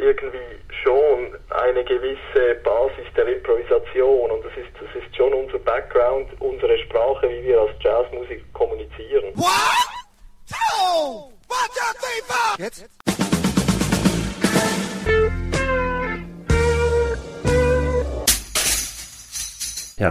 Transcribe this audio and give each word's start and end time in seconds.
irgendwie 0.00 0.38
schon 0.82 1.36
eine 1.50 1.84
gewisse 1.84 2.54
Basis 2.64 3.09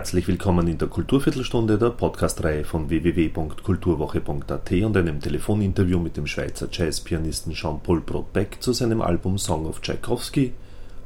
Herzlich 0.09 0.27
willkommen 0.27 0.67
in 0.67 0.79
der 0.79 0.87
Kulturviertelstunde 0.87 1.77
der 1.77 1.91
Podcastreihe 1.91 2.63
von 2.63 2.89
www.kulturwoche.at 2.89 4.71
und 4.71 4.97
einem 4.97 5.21
Telefoninterview 5.21 5.99
mit 5.99 6.17
dem 6.17 6.25
Schweizer 6.25 6.67
Jazzpianisten 6.71 7.53
Jean-Paul 7.53 8.01
Brodbeck 8.01 8.57
zu 8.59 8.73
seinem 8.73 9.03
Album 9.03 9.37
Song 9.37 9.67
of 9.67 9.81
Tchaikovsky 9.81 10.53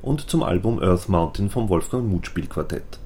und 0.02 0.30
zum 0.30 0.42
Album 0.42 0.82
Earth 0.82 1.10
Mountain 1.10 1.50
vom 1.50 1.68
Wolfgang 1.68 2.08
Mutspiel 2.08 2.48
Quartett. 2.48 2.98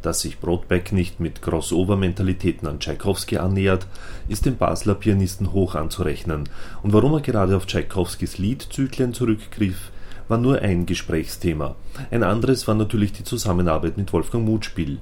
Dass 0.00 0.22
sich 0.22 0.40
Brodbeck 0.40 0.92
nicht 0.92 1.20
mit 1.20 1.42
Crossover-Mentalitäten 1.42 2.66
an 2.66 2.80
Tchaikovsky 2.80 3.36
annähert, 3.36 3.86
ist 4.28 4.46
dem 4.46 4.56
Basler 4.56 4.94
Pianisten 4.94 5.52
hoch 5.52 5.74
anzurechnen, 5.74 6.48
und 6.82 6.94
warum 6.94 7.12
er 7.12 7.20
gerade 7.20 7.54
auf 7.54 7.66
Tchaikovskys 7.66 8.38
Liedzyklen 8.38 9.12
zurückgriff, 9.12 9.90
war 10.28 10.38
nur 10.38 10.60
ein 10.60 10.86
Gesprächsthema, 10.86 11.76
ein 12.10 12.22
anderes 12.22 12.66
war 12.66 12.74
natürlich 12.74 13.12
die 13.12 13.24
Zusammenarbeit 13.24 13.96
mit 13.96 14.12
Wolfgang 14.12 14.44
Mutspiel. 14.44 14.98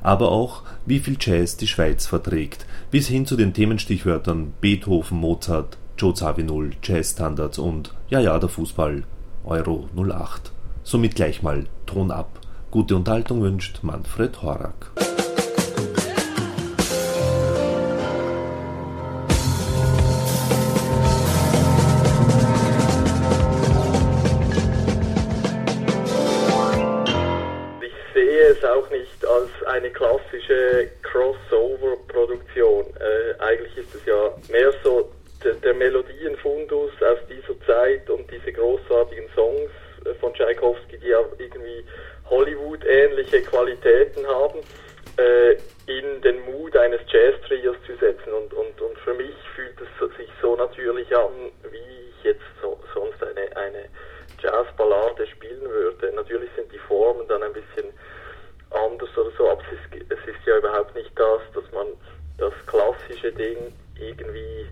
Aber 0.00 0.30
auch, 0.30 0.62
wie 0.86 1.00
viel 1.00 1.16
Jazz 1.20 1.56
die 1.56 1.66
Schweiz 1.66 2.06
verträgt, 2.06 2.66
bis 2.90 3.08
hin 3.08 3.26
zu 3.26 3.36
den 3.36 3.52
Themenstichwörtern 3.52 4.52
Beethoven, 4.60 5.18
Mozart, 5.18 5.76
Joe 5.98 6.14
Zawinul, 6.14 6.70
Jazzstandards 6.82 7.58
und 7.58 7.92
Ja 8.08 8.20
ja, 8.20 8.38
der 8.38 8.48
Fußball, 8.48 9.02
Euro 9.44 9.88
08. 9.96 10.52
Somit 10.84 11.16
gleich 11.16 11.42
mal 11.42 11.66
Ton 11.86 12.10
ab. 12.10 12.38
Gute 12.70 12.94
Unterhaltung 12.94 13.42
wünscht 13.42 13.80
Manfred 13.82 14.40
Horak. 14.42 14.92
Eine 29.88 29.92
klassische 29.92 30.90
Crossover-Produktion. 31.02 32.86
Äh, 33.00 33.40
eigentlich 33.42 33.76
ist 33.78 33.94
es 33.94 34.04
ja 34.04 34.34
mehr 34.50 34.72
so 34.84 35.10
der, 35.42 35.54
der 35.54 35.74
Melodienfundus 35.74 36.90
aus 37.00 37.18
dieser 37.28 37.58
Zeit 37.66 38.08
und 38.10 38.30
diese 38.30 38.52
großartigen 38.52 39.28
Songs 39.34 39.70
äh, 40.04 40.14
von 40.20 40.34
Tchaikovsky, 40.34 40.98
die 40.98 41.08
ja 41.08 41.20
irgendwie 41.38 41.84
Hollywood-ähnliche 42.28 43.42
Qualitäten 43.42 44.26
haben, 44.26 44.60
äh, 45.16 45.52
in 45.86 46.20
den 46.20 46.44
Mut 46.44 46.76
eines 46.76 47.00
Jazz-Trios 47.08 47.76
zu 47.86 47.96
setzen. 47.96 48.32
Und, 48.32 48.52
und, 48.52 48.80
und 48.80 48.98
für 48.98 49.14
mich 49.14 49.34
fühlt 49.54 49.76
es 49.80 50.16
sich 50.16 50.28
so 50.42 50.54
natürlich 50.56 51.14
an, 51.16 51.50
wie 51.70 52.10
ich 52.10 52.24
jetzt 52.24 52.44
so, 52.60 52.78
sonst 52.92 53.22
eine, 53.22 53.56
eine 53.56 53.84
Jazzballade 54.42 55.26
spielen 55.28 55.62
würde. 55.62 56.12
Natürlich 56.12 56.50
sind 56.56 56.70
die 56.72 56.78
Formen 56.78 57.26
dann 57.28 57.42
ein 57.42 57.52
bisschen 57.54 57.92
anders 58.70 59.16
oder 59.16 59.30
so, 59.36 59.50
aber 59.50 59.62
es 59.62 59.98
ist, 59.98 60.04
es 60.10 60.34
ist 60.34 60.46
ja 60.46 60.58
überhaupt 60.58 60.94
nicht 60.94 61.10
das, 61.18 61.40
dass 61.54 61.64
man 61.72 61.86
das 62.38 62.52
klassische 62.66 63.32
Ding 63.32 63.72
irgendwie 63.98 64.66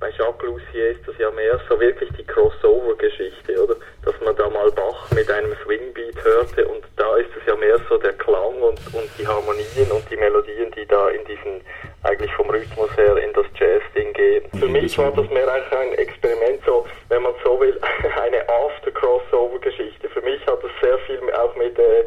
bei 0.00 0.08
Jacques 0.16 0.42
Lussier 0.42 0.92
ist 0.92 1.06
das 1.06 1.14
ja 1.18 1.30
mehr 1.30 1.60
so 1.68 1.78
wirklich 1.78 2.10
die 2.16 2.24
Crossover-Geschichte, 2.24 3.62
oder? 3.62 3.76
Dass 4.02 4.14
man 4.24 4.34
da 4.34 4.48
mal 4.48 4.70
Bach 4.72 5.10
mit 5.12 5.30
einem 5.30 5.54
Swingbeat 5.62 6.24
hörte 6.24 6.66
und 6.66 6.82
da 6.96 7.16
ist 7.16 7.28
es 7.38 7.46
ja 7.46 7.54
mehr 7.56 7.78
so 7.86 7.98
der 7.98 8.14
Klang 8.14 8.62
und, 8.62 8.80
und 8.94 9.10
die 9.18 9.26
Harmonien 9.26 9.90
und 9.90 10.10
die 10.10 10.16
Melodien, 10.16 10.70
die 10.72 10.86
da 10.86 11.10
in 11.10 11.22
diesen, 11.26 11.60
eigentlich 12.02 12.32
vom 12.32 12.48
Rhythmus 12.48 12.96
her 12.96 13.14
in 13.18 13.32
das 13.34 13.44
Jazz-Ding 13.58 14.14
gehen. 14.14 14.44
Für 14.58 14.68
mich 14.68 14.96
war 14.96 15.12
das 15.12 15.28
mehr 15.28 15.46
eigentlich 15.52 15.78
ein 15.78 15.92
Experiment, 15.98 16.62
so, 16.64 16.86
wenn 17.10 17.22
man 17.22 17.34
so 17.44 17.60
will, 17.60 17.78
eine 18.22 18.48
After-Crossover-Geschichte. 18.48 20.08
Für 20.08 20.22
mich 20.22 20.40
hat 20.46 20.64
das 20.64 20.72
sehr 20.80 20.98
viel 21.00 21.20
auch 21.34 21.54
mit, 21.56 21.78
äh, 21.78 22.06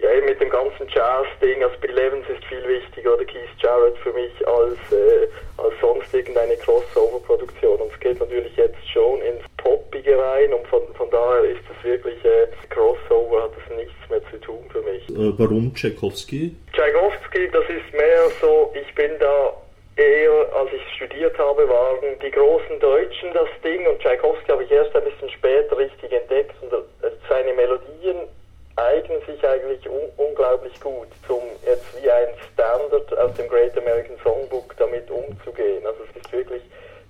ja, 0.00 0.08
mit 0.24 0.40
dem 0.40 0.50
ganzen 0.50 0.88
Jazz-Ding, 0.88 1.62
also 1.62 1.76
Bill 1.80 1.96
Evans 1.98 2.26
ist 2.28 2.44
viel 2.46 2.66
wichtiger 2.66 3.14
oder 3.14 3.24
Keith 3.24 3.48
Jarrett 3.58 3.96
für 3.98 4.12
mich 4.12 4.32
als, 4.46 4.78
äh, 4.92 5.28
als 5.56 5.74
sonst 5.80 6.12
irgendeine 6.12 6.56
Crossover-Produktion. 6.56 7.80
Und 7.80 7.92
es 7.92 8.00
geht 8.00 8.18
natürlich 8.18 8.54
jetzt 8.56 8.88
schon 8.92 9.22
ins 9.22 9.42
Poppige 9.56 10.18
rein 10.18 10.52
und 10.52 10.66
von, 10.66 10.82
von 10.94 11.08
daher 11.10 11.44
ist 11.44 11.62
es 11.70 11.84
wirklich, 11.84 12.22
äh, 12.24 12.48
Crossover 12.70 13.44
hat 13.44 13.52
es 13.56 13.76
nichts 13.76 14.10
mehr 14.10 14.20
zu 14.30 14.38
tun 14.40 14.64
für 14.70 14.82
mich. 14.82 15.08
Äh, 15.08 15.38
warum 15.38 15.74
Tchaikovsky? 15.74 16.54
Tchaikovsky, 16.72 17.48
das 17.50 17.64
ist 17.64 17.92
mehr 17.96 18.28
so, 18.40 18.72
ich 18.74 18.94
bin 18.94 19.12
da 19.20 19.54
eher, 19.96 20.52
als 20.56 20.70
ich 20.72 20.96
studiert 20.96 21.38
habe, 21.38 21.68
waren 21.68 22.18
die 22.20 22.30
großen 22.30 22.80
Deutschen 22.80 23.32
das 23.32 23.48
Ding 23.62 23.86
und 23.86 24.00
Tchaikovsky 24.00 24.50
habe 24.50 24.64
ich 24.64 24.70
erst 24.70 24.94
ein 24.96 25.04
bisschen 25.04 25.30
später 25.30 25.78
richtig 25.78 26.12
entdeckt 26.12 26.54
und 26.62 26.72
äh, 26.72 27.10
seine 27.28 27.52
Melodien 27.54 28.28
eignen 28.76 29.20
sich 29.26 29.46
eigentlich 29.46 29.88
un 29.88 30.10
unglaublich 30.16 30.78
gut, 30.80 31.08
um 31.28 31.42
jetzt 31.64 32.02
wie 32.02 32.10
ein 32.10 32.28
Standard 32.52 33.16
aus 33.18 33.34
dem 33.34 33.48
Great 33.48 33.76
American 33.78 34.16
Songbook 34.22 34.76
damit 34.76 35.10
umzugehen. 35.10 35.86
Also 35.86 36.00
es 36.10 36.22
ist 36.22 36.32
wirklich 36.32 36.62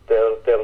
der, 0.09 0.33
der 0.47 0.61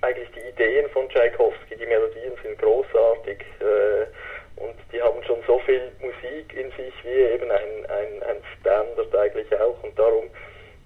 eigentlich 0.00 0.30
die 0.32 0.48
Ideen 0.48 0.88
von 0.90 1.08
Tchaikovsky, 1.08 1.76
die 1.76 1.86
Melodien 1.86 2.32
sind 2.42 2.58
großartig 2.58 3.38
äh, 3.60 4.62
und 4.62 4.74
die 4.92 5.02
haben 5.02 5.22
schon 5.24 5.38
so 5.46 5.58
viel 5.60 5.92
Musik 6.00 6.54
in 6.54 6.70
sich 6.72 6.94
wie 7.04 7.20
eben 7.34 7.50
ein, 7.50 7.86
ein, 7.88 8.22
ein 8.22 8.42
Standard 8.60 9.14
eigentlich 9.14 9.52
auch 9.60 9.82
und 9.82 9.98
darum 9.98 10.30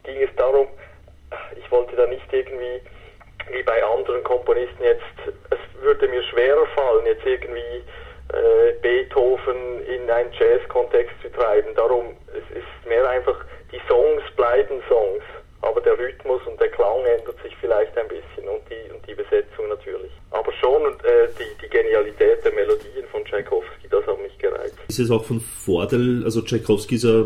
ging 0.04 0.22
es 0.22 0.34
darum, 0.36 0.66
ich 1.56 1.70
wollte 1.70 1.94
da 1.96 2.06
nicht 2.06 2.32
irgendwie 2.32 2.80
wie 3.50 3.62
bei 3.62 3.82
anderen 3.84 4.22
Komponisten 4.24 4.82
jetzt, 4.82 5.02
es 5.50 5.82
würde 5.82 6.08
mir 6.08 6.22
schwerer 6.24 6.66
fallen, 6.74 7.06
jetzt 7.06 7.26
irgendwie 7.26 7.82
äh, 8.32 8.72
Beethoven 8.80 9.82
in 9.86 10.10
einen 10.10 10.32
Jazz-Kontext 10.32 11.14
zu 11.22 11.30
treiben. 11.32 11.74
Darum, 11.74 12.16
es 12.28 12.56
ist 12.56 12.88
mehr 12.88 13.08
einfach, 13.08 13.36
die 13.70 13.80
Songs 13.88 14.22
bleiben 14.36 14.82
Songs, 14.88 15.22
aber 15.60 15.80
der 15.80 15.98
Rhythmus 15.98 16.40
und 16.46 16.60
der 16.60 16.68
Klang 16.70 17.04
ändert 17.04 17.40
sich 17.42 17.54
vielleicht 17.60 17.96
ein 17.96 18.08
bisschen 18.08 18.48
und 18.48 18.62
die, 18.68 18.92
und 18.92 19.06
die 19.06 19.14
Besetzung 19.14 19.68
natürlich. 19.68 20.12
Aber 20.30 20.52
schon 20.54 20.82
äh, 21.04 21.28
die, 21.38 21.64
die 21.64 21.68
Genialität 21.68 22.44
der 22.44 22.52
Melodien 22.52 23.06
von 23.10 23.24
Tchaikovsky, 23.24 23.88
das 23.90 24.06
hat 24.06 24.20
mich 24.20 24.36
gereizt. 24.38 24.78
Ist 24.88 24.98
es 24.98 25.10
auch 25.10 25.24
von 25.24 25.40
Vorteil, 25.40 26.22
also 26.24 26.42
Tchaikovsky 26.42 26.96
ist 26.96 27.04
ja 27.04 27.24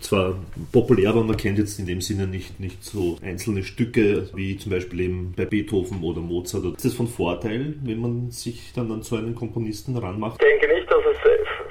zwar 0.00 0.34
populär, 0.72 1.10
aber 1.10 1.22
man 1.22 1.36
kennt 1.36 1.58
jetzt 1.58 1.78
in 1.78 1.86
dem 1.86 2.00
Sinne 2.00 2.26
nicht, 2.26 2.60
nicht 2.60 2.82
so 2.82 3.18
einzelne 3.22 3.62
Stücke 3.62 4.28
wie 4.34 4.56
zum 4.56 4.72
Beispiel 4.72 5.00
eben 5.00 5.34
bei 5.36 5.44
Beethoven 5.44 6.02
oder 6.02 6.20
Mozart. 6.20 6.64
Ist 6.76 6.84
das 6.84 6.94
von 6.94 7.08
Vorteil, 7.08 7.74
wenn 7.82 8.00
man 8.00 8.30
sich 8.30 8.72
dann 8.74 8.90
an 8.90 9.02
so 9.02 9.16
einen 9.16 9.34
Komponisten 9.34 9.96
ranmacht? 9.96 10.42
Ich 10.42 10.48
denke 10.48 10.68
nicht, 10.74 10.90
dass 10.90 11.04
es 11.12 11.18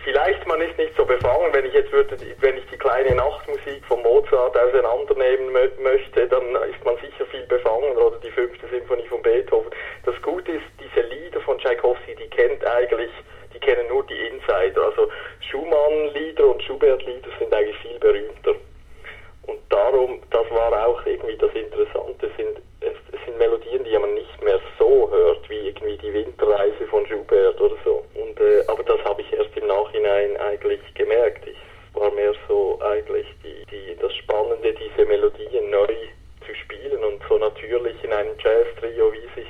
vielleicht 0.04 0.46
man 0.48 0.62
ist 0.62 0.78
nicht 0.78 0.96
so 0.96 1.04
befangen, 1.04 1.52
wenn 1.54 1.66
ich 1.66 1.74
jetzt 1.74 1.92
würde, 1.92 2.16
wenn 2.40 2.58
ich 2.58 2.66
die 2.72 2.78
kleine 2.78 3.16
Nachtmusik 3.16 3.84
von 3.88 4.02
Mozart 4.04 4.56
auseinandernehmen 4.56 5.52
möchte, 5.82 6.28
dann 6.28 6.44
ist 6.70 6.84
man 6.86 6.96
sicher 6.98 7.26
viel 7.32 7.46
befangen 7.48 7.98
oder 7.98 8.20
die 8.20 8.30
fünfte 8.30 8.68
Sinfonie 8.68 9.08
von 9.08 9.22
Beethoven. 9.24 9.72
Das 10.06 10.14
Gute 10.22 10.52
ist, 10.52 10.66
diese 10.78 11.08
Lieder 11.08 11.42
von 11.42 11.58
Tchaikovsky, 11.58 12.16
die 12.16 12.30
kennt 12.30 12.64
eigentlich 12.68 13.10
die 13.64 13.70
kennen 13.70 13.88
nur 13.88 14.04
die 14.04 14.28
Insider. 14.28 14.84
Also 14.84 15.10
Schumann-Lieder 15.50 16.48
und 16.48 16.62
Schubert-Lieder 16.64 17.30
sind 17.40 17.54
eigentlich 17.54 17.78
viel 17.78 18.00
berühmter. 18.00 18.56
Und 19.48 19.60
darum, 19.70 20.22
das 20.32 20.50
war 20.52 20.88
auch 20.88 21.06
irgendwie 21.06 21.36
das 21.38 21.54
Interessante, 21.54 22.30
sind, 22.38 22.62
es, 22.80 22.96
es 23.12 23.26
sind 23.26 23.38
Melodien, 23.38 23.84
die 23.84 23.98
man 23.98 24.14
nicht 24.14 24.42
mehr 24.44 24.60
so 24.80 25.10
hört, 25.12 25.50
wie 25.50 25.68
irgendwie 25.68 25.98
die 25.98 26.14
Winterreise 26.14 26.88
von 26.90 27.06
Schubert 27.08 27.60
oder 27.60 27.76
so. 27.84 28.06
Und, 28.16 28.40
äh, 28.40 28.64
aber 28.68 28.84
das 28.84 29.04
habe 29.04 29.22
ich 29.22 29.34
erst 29.34 29.56
im 29.58 29.68
Nachhinein 29.68 30.38
eigentlich 30.38 30.80
gemerkt. 30.94 31.46
Ich 31.46 31.58
war 31.94 32.10
mehr 32.12 32.34
so 32.48 32.80
eigentlich 32.82 33.28
die, 33.44 33.66
die, 33.70 33.98
das 34.00 34.14
Spannende, 34.16 34.74
diese 34.74 35.06
Melodien 35.06 35.70
neu 35.70 35.94
zu 36.46 36.56
spielen 36.56 37.04
und 37.04 37.22
so 37.28 37.38
natürlich 37.38 38.02
in 38.04 38.14
einem 38.14 38.36
Jazz-Trio, 38.40 39.12
wie 39.12 39.42
sich 39.42 39.48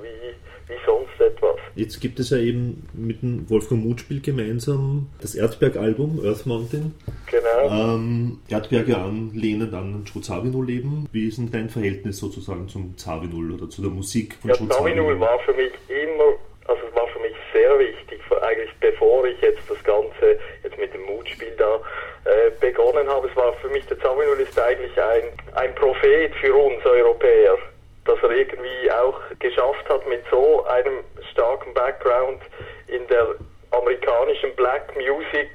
wie 0.00 0.34
wie 0.72 0.78
sonst 0.86 1.20
etwas. 1.20 1.56
Jetzt 1.92 2.00
gibt 2.00 2.20
es 2.20 2.30
ja 2.30 2.38
eben 2.38 2.88
mit 2.94 3.20
dem 3.20 3.50
Wolfgang 3.50 3.84
Mutspiel 3.84 4.22
gemeinsam 4.22 5.10
das 5.20 5.34
Erdberg-Album 5.34 6.24
Earth 6.24 6.46
Mountain. 6.46 6.94
Genau. 7.30 7.96
Ähm, 7.96 8.38
Erdberge 8.48 8.96
anlehnend 8.96 9.74
an 9.74 10.02
Joe 10.06 10.22
Zawinul 10.22 10.64
leben. 10.64 11.06
Wie 11.12 11.28
ist 11.28 11.36
denn 11.36 11.50
dein 11.52 11.68
Verhältnis 11.68 12.16
sozusagen 12.16 12.66
zum 12.66 12.96
Zawinul 12.96 13.52
oder 13.52 13.68
zu 13.68 13.82
der 13.82 13.90
Musik 13.90 14.36
von 14.40 14.52
ja, 14.52 14.56
Joe 14.56 14.70
Zawinul? 14.70 15.20
war 15.20 15.38
für 15.40 15.52
mich 15.52 15.70
immer, 15.88 16.32
also 16.66 16.80
es 16.88 16.96
war 16.96 17.06
für 17.08 17.18
mich 17.18 17.36
sehr 17.52 17.78
wichtig, 17.78 18.20
eigentlich 18.40 18.70
bevor 18.80 19.26
ich 19.26 19.38
jetzt 19.42 19.68
das 19.68 19.84
Ganze 19.84 20.40
jetzt 20.64 20.78
mit 20.78 20.94
dem 20.94 21.02
Mutspiel 21.02 21.52
da 21.58 21.76
äh, 22.24 22.50
begonnen 22.58 23.06
habe. 23.06 23.28
Es 23.28 23.36
war 23.36 23.52
für 23.60 23.68
mich, 23.68 23.84
der 23.84 24.00
Zawinul 24.00 24.40
ist 24.40 24.58
eigentlich 24.58 24.98
ein, 24.98 25.24
ein 25.56 25.74
Prophet 25.74 26.32
für 26.40 26.54
uns 26.54 26.82
Europäer 26.86 27.58
dass 28.04 28.18
er 28.22 28.30
irgendwie 28.30 28.90
auch 28.90 29.20
geschafft 29.38 29.88
hat, 29.88 30.06
mit 30.08 30.22
so 30.30 30.64
einem 30.66 31.04
starken 31.30 31.72
Background 31.74 32.42
in 32.88 33.06
der 33.06 33.36
amerikanischen 33.70 34.54
Black 34.56 34.94
Music 34.96 35.50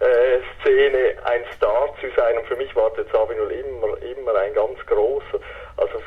äh, 0.00 0.38
Szene 0.60 1.14
ein 1.24 1.44
Star 1.56 1.94
zu 2.00 2.06
sein. 2.16 2.38
Und 2.38 2.46
für 2.46 2.56
mich 2.56 2.74
war 2.76 2.90
der 2.90 3.04
Sabinul 3.06 3.50
immer, 3.50 4.00
immer 4.02 4.34
ein 4.38 4.54
ganz 4.54 4.78
großer. 4.86 5.40
Also 5.76 5.98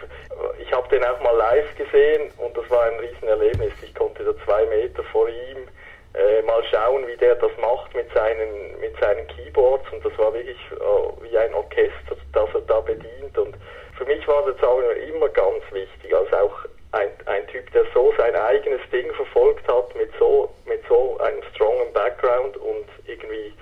ich 0.60 0.72
habe 0.72 0.88
den 0.90 1.04
auch 1.04 1.20
mal 1.22 1.36
live 1.36 1.76
gesehen 1.76 2.32
und 2.38 2.56
das 2.56 2.70
war 2.70 2.84
ein 2.84 3.00
Riesenerlebnis. 3.00 3.74
Ich 3.82 3.94
konnte 3.96 4.24
da 4.24 4.34
zwei 4.46 4.66
Meter 4.68 5.04
vor 5.12 5.28
ihm 5.28 5.68
äh, 6.14 6.42
mal 6.44 6.64
schauen, 6.92 7.08
wie 7.08 7.18
der 7.18 7.36
das 7.36 7.52
macht 7.58 7.94
mit 7.96 8.12
seinen, 8.14 8.80
mit 8.80 8.94
seinen 9.00 9.26
Keyboards 9.28 9.86
und 9.92 10.04
das 10.04 10.18
war 10.18 10.34
wirklich 10.34 10.58
äh, 10.72 11.24
wie 11.24 11.38
ein 11.38 11.54
Orchester, 11.54 12.16
das 12.34 12.50
er 12.54 12.62
da 12.62 12.80
bedient 12.82 13.38
und 13.38 13.56
für 13.98 14.06
mich 14.06 14.28
war 14.28 14.44
der 14.46 14.56
Sabinul 14.56 14.94
immer 14.94 15.30
ganz 15.30 15.64
wichtig, 15.72 16.16
als 16.16 16.32
auch 16.34 16.66
ein, 16.94 17.10
ein 17.26 17.48
Typ, 17.48 17.72
der 17.72 17.86
so 17.94 18.14
sein 18.18 18.36
eigenes 18.36 18.82
Ding 18.92 19.12
verfolgt 19.14 19.68
hat 19.68 19.96
mit 19.96 20.12
so, 20.20 20.50
mit 20.66 20.82
so 20.90 21.18
einem 21.20 21.42
strongen 21.54 21.94
Background 21.94 22.58
und 22.58 22.88
irgendwie 23.06 23.54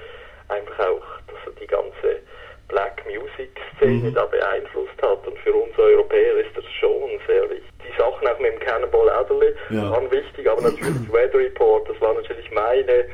einfach 0.48 0.80
auch 0.88 1.04
dass 1.28 1.56
die 1.56 1.68
ganze 1.68 2.22
Black 2.70 3.04
Music 3.06 3.52
Szene 3.78 4.10
mhm. 4.10 4.14
da 4.14 4.26
beeinflusst 4.26 5.02
hat. 5.02 5.28
Und 5.28 5.38
für 5.40 5.54
uns 5.54 5.78
Europäer 5.78 6.38
ist 6.38 6.56
das 6.56 6.66
schon 6.80 7.20
sehr 7.28 7.50
wichtig. 7.50 7.69
Sachen 8.00 8.28
auch 8.28 8.40
mit 8.40 8.54
dem 8.54 8.60
Cannonball 8.60 9.10
Adderley 9.10 9.54
ja. 9.70 9.92
waren 9.92 10.10
wichtig, 10.10 10.50
aber 10.50 10.62
natürlich 10.62 11.12
Weather 11.12 11.38
Report, 11.38 11.88
das 11.90 12.00
war 12.00 12.14
natürlich 12.14 12.50
meine, 12.52 13.06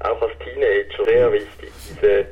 auch 0.00 0.22
als 0.22 0.32
Teenager, 0.38 1.04
sehr 1.04 1.32
wichtig, 1.32 1.70
diese, 1.90 2.26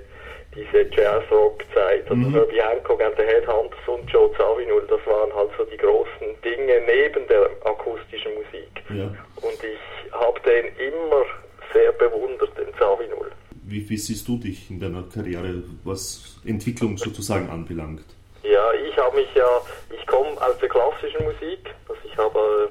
diese 0.55 0.83
Jazz-Rock-Zeit. 0.95 2.05
Also 2.05 2.15
mhm. 2.15 2.33
Herbie 2.33 2.63
Hancock 2.63 3.03
and 3.03 3.17
the 3.17 3.25
Headhunters 3.25 3.89
und 3.89 4.09
Joe 4.11 4.31
Zawinul, 4.37 4.87
das 4.89 5.05
waren 5.07 5.35
halt 5.35 5.51
so 5.59 5.65
die 5.65 5.77
großen 5.77 6.29
Dinge 6.45 6.81
neben 6.87 7.27
der 7.27 7.51
akustischen 7.65 8.33
Musik. 8.35 8.71
Ja. 8.91 9.11
Und 9.43 9.59
ich 9.65 10.13
habe 10.13 10.39
den 10.41 10.67
immer 10.79 11.25
sehr 11.73 11.93
bewundert, 11.93 12.57
den 12.57 12.73
Zawinul. 12.79 13.31
Wie, 13.65 13.89
wie 13.91 13.97
siehst 13.97 14.29
du 14.29 14.39
dich 14.39 14.71
in 14.71 14.79
deiner 14.79 15.03
Karriere, 15.13 15.63
was 15.83 16.39
Entwicklung 16.47 16.97
sozusagen 16.97 17.51
anbelangt? 17.51 18.05
Ja, 18.45 18.73
ich 18.75 18.97
habe 18.97 19.17
mich 19.17 19.35
ja, 19.35 19.49
ich 19.91 20.07
komme 20.07 20.31
aus 20.41 20.57
der 20.61 20.69
klassischen 20.69 21.25
Musik, 21.25 21.69
ich 22.17 22.23
habe 22.23 22.71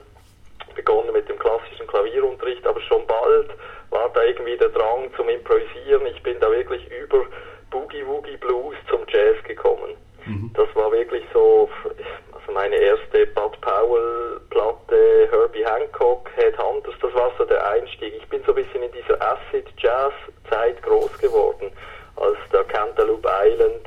begonnen 0.75 1.13
mit 1.13 1.29
dem 1.29 1.37
klassischen 1.37 1.85
Klavierunterricht, 1.85 2.65
aber 2.65 2.81
schon 2.81 3.05
bald 3.05 3.51
war 3.91 4.09
da 4.09 4.23
irgendwie 4.23 4.57
der 4.57 4.69
Drang 4.69 5.13
zum 5.15 5.29
Improvisieren. 5.29 6.07
Ich 6.07 6.21
bin 6.23 6.39
da 6.39 6.49
wirklich 6.49 6.81
über 6.91 7.25
Boogie 7.69 8.05
Woogie 8.07 8.37
Blues 8.37 8.75
zum 8.89 9.01
Jazz 9.07 9.35
gekommen. 9.43 9.95
Mhm. 10.25 10.51
Das 10.55 10.67
war 10.75 10.91
wirklich 10.91 11.23
so, 11.31 11.69
also 12.33 12.51
meine 12.53 12.75
erste 12.75 13.27
Bud 13.27 13.61
Powell 13.61 14.41
Platte, 14.49 15.29
Herbie 15.29 15.65
Hancock, 15.65 16.27
Headhunters, 16.35 16.95
das 16.99 17.13
war 17.13 17.31
so 17.37 17.45
der 17.45 17.69
Einstieg. 17.69 18.15
Ich 18.17 18.27
bin 18.29 18.41
so 18.45 18.51
ein 18.51 18.55
bisschen 18.55 18.81
in 18.81 18.91
dieser 18.93 19.21
Acid 19.21 19.67
Jazz 19.77 20.13
Zeit 20.49 20.81
groß 20.81 21.19
geworden, 21.19 21.71
als 22.15 22.37
der 22.51 22.63
Cantaloupe 22.63 23.29
Island 23.43 23.85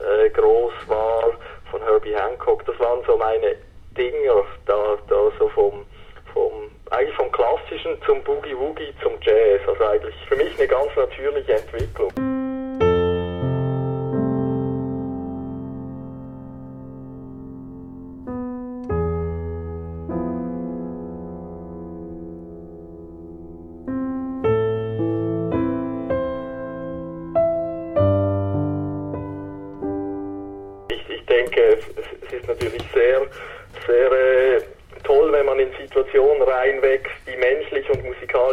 äh, 0.00 0.28
groß 0.28 0.74
war 0.86 1.32
von 1.70 1.82
Herbie 1.82 2.14
Hancock. 2.14 2.66
Das 2.66 2.78
waren 2.78 3.02
so 3.06 3.16
meine 3.16 3.56
Dinger, 3.96 4.44
da, 4.66 4.96
da 5.08 5.30
so 5.38 5.48
vom, 5.48 5.84
vom, 6.32 6.52
eigentlich 6.90 7.16
vom 7.16 7.30
Klassischen 7.32 8.00
zum 8.06 8.22
Boogie 8.22 8.56
Woogie 8.56 8.92
zum 9.02 9.12
Jazz. 9.20 9.60
Also 9.66 9.84
eigentlich 9.84 10.14
für 10.28 10.36
mich 10.36 10.58
eine 10.58 10.68
ganz 10.68 10.94
natürliche 10.96 11.54
Entwicklung. 11.54 12.12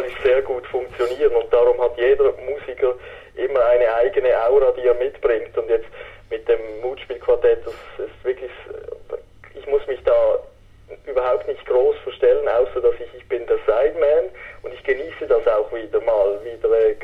musikalisch 0.00 0.22
sehr 0.22 0.42
gut 0.42 0.66
funktionieren 0.66 1.34
und 1.34 1.52
darum 1.52 1.80
hat 1.80 1.96
jeder 1.96 2.32
Musiker 2.48 2.94
immer 3.36 3.64
eine 3.66 3.94
eigene 3.94 4.28
Aura, 4.46 4.72
die 4.72 4.86
er 4.86 4.94
mitbringt. 4.94 5.56
Und 5.56 5.68
jetzt 5.68 5.86
mit 6.30 6.48
dem 6.48 6.80
Mutspielquartett, 6.82 7.64
das 7.64 7.74
ist 8.06 8.24
wirklich, 8.24 8.50
ich 9.54 9.66
muss 9.66 9.86
mich 9.86 10.02
da 10.04 10.38
überhaupt 11.06 11.46
nicht 11.48 11.64
groß 11.66 11.96
verstellen, 11.98 12.46
außer 12.48 12.80
dass 12.80 12.94
ich, 12.94 13.14
ich 13.16 13.28
bin 13.28 13.46
der 13.46 13.58
Sideman 13.58 14.30
und 14.62 14.74
ich 14.74 14.82
genieße 14.84 15.26
das 15.28 15.46
auch 15.46 15.72
wieder 15.72 16.00
mal, 16.00 16.38
wieder 16.44 16.70
äh, 16.78 16.94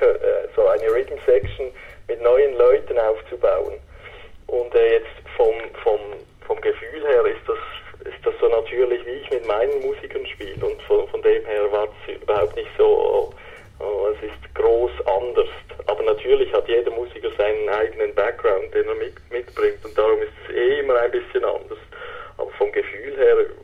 Aber 23.17 23.56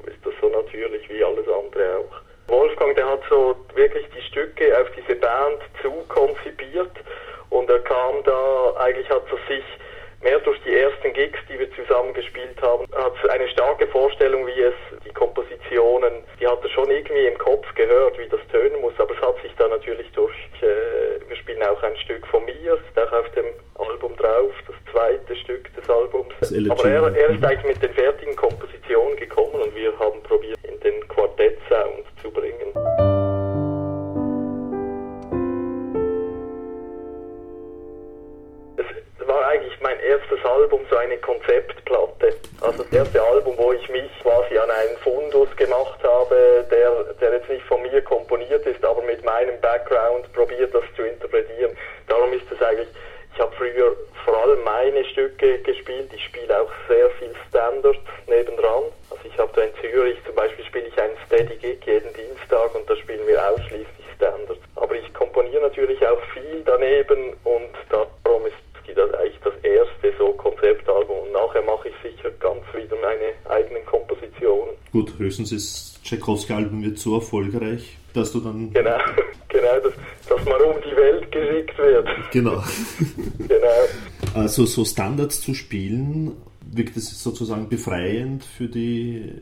Dienstag 62.53 62.75
und 62.75 62.89
da 62.89 62.97
spielen 62.97 63.27
wir 63.27 63.51
ausschließlich 63.51 64.07
Standards. 64.17 64.61
Aber 64.77 64.95
ich 64.95 65.13
komponiere 65.15 65.63
natürlich 65.63 65.99
auch 66.07 66.21
viel 66.35 66.63
daneben 66.65 67.33
und 67.45 67.73
darum 67.89 68.47
ist 68.47 68.57
das 68.95 69.15
eigentlich 69.15 69.39
das 69.43 69.55
erste 69.63 70.13
so 70.19 70.33
Konzeptalbum 70.35 71.21
und 71.21 71.33
nachher 71.33 71.63
mache 71.63 71.89
ich 71.89 71.95
sicher 72.03 72.31
ganz 72.41 72.61
wieder 72.75 72.97
meine 73.01 73.33
eigenen 73.49 73.85
Kompositionen. 73.87 74.75
Gut, 74.93 75.19
höchstens 75.19 75.51
ist 75.51 76.05
Tchaikovsky-Album 76.05 76.85
wird 76.85 76.99
so 76.99 77.15
erfolgreich, 77.15 77.97
dass 78.13 78.33
du 78.33 78.41
dann... 78.41 78.71
Genau, 78.75 78.99
genau, 79.49 79.81
dass, 79.83 79.95
dass 80.29 80.45
man 80.45 80.61
um 80.61 80.77
die 80.83 80.95
Welt 80.95 81.33
geschickt 81.33 81.79
wird. 81.79 82.09
Genau. 82.33 82.63
genau. 83.49 84.35
Also 84.35 84.67
so 84.67 84.85
Standards 84.85 85.41
zu 85.41 85.55
spielen, 85.55 86.37
wirkt 86.71 86.97
es 86.97 87.23
sozusagen 87.23 87.71
befreiend 87.71 88.45
für 88.45 88.67
die 88.67 89.33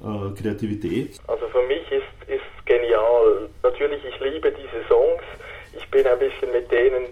äh, 0.00 0.40
Kreativität? 0.40 1.18
Also 1.26 1.46
für 1.48 1.62
mich 1.66 1.82
ist, 1.92 2.28
ist 2.28 2.66
genial. 2.66 3.48
Natürlich, 4.00 4.14
ich 4.14 4.20
liebe 4.20 4.52
diese 4.52 4.86
Songs. 4.88 5.22
Ich 5.76 5.88
bin 5.90 6.06
ein 6.06 6.18
bisschen 6.18 6.52
mit 6.52 6.70
denen 6.70 7.06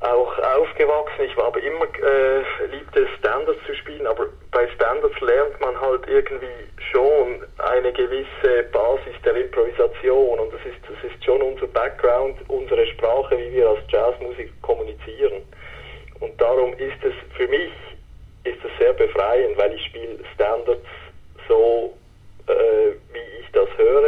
auch 0.00 0.38
aufgewachsen. 0.38 1.24
Ich 1.24 1.36
war 1.36 1.46
aber 1.46 1.62
immer 1.62 1.84
äh, 1.84 2.66
liebte 2.70 3.06
Standards 3.18 3.58
zu 3.66 3.74
spielen, 3.74 4.06
aber 4.06 4.26
bei 4.50 4.68
Standards 4.68 5.18
lernt 5.20 5.58
man 5.60 5.80
halt 5.80 6.06
irgendwie 6.06 6.46
schon 6.92 7.44
eine 7.58 7.92
gewisse 7.92 8.64
Basis 8.72 9.14
der 9.24 9.36
Improvisation 9.36 10.38
und 10.38 10.52
das 10.52 10.60
ist 10.66 10.76
das 10.82 11.10
ist 11.10 11.24
schon 11.24 11.40
unser 11.40 11.66
Background, 11.68 12.36
unsere 12.48 12.86
Sprache, 12.86 13.38
wie 13.38 13.52
wir 13.52 13.68
als 13.70 13.80
Jazzmusik 13.88 14.50
kommunizieren. 14.62 15.42
Und 16.20 16.38
darum 16.40 16.74
ist 16.74 17.02
es 17.02 17.14
für 17.36 17.48
mich 17.48 17.72
ist 18.44 18.58
es 18.62 18.70
sehr 18.78 18.92
befreiend, 18.92 19.56
weil 19.56 19.72
ich 19.72 19.84
spiele 19.86 20.18
Standards 20.34 20.86
so, 21.48 21.94
äh, 22.48 22.92
wie 23.12 23.40
ich 23.40 23.50
das 23.52 23.68
höre 23.76 24.04